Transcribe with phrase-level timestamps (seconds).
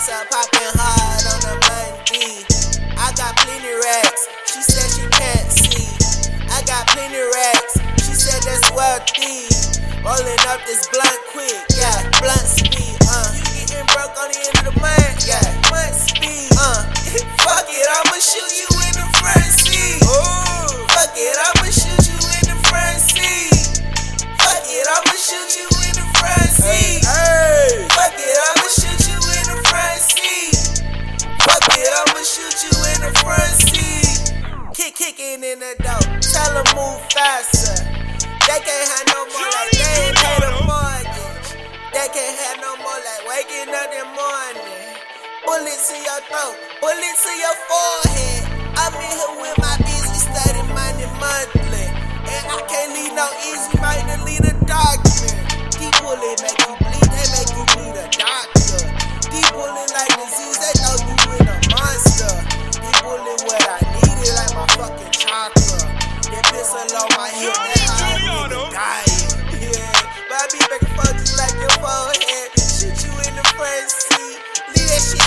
[0.00, 2.40] outside popping hard on the Monday.
[2.96, 4.32] I got plenty racks.
[4.48, 5.92] She said she can't see.
[6.48, 7.76] I got plenty racks.
[8.08, 9.44] She said that's wealthy.
[10.00, 13.28] Rolling up this blunt quick, yeah, blunt speed, uh.
[13.36, 15.39] You getting broke on the end of the month, yeah,
[35.38, 36.18] million in the dough.
[36.20, 37.84] Tell them move faster.
[38.46, 41.48] They can't have no more like they ain't paid the mortgage.
[41.92, 44.96] They can't have no more like waking up in the morning.
[45.46, 48.42] Bullets in your throat, bullets in your forehead.
[48.76, 49.89] I'm in here with my.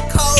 [0.09, 0.32] cold.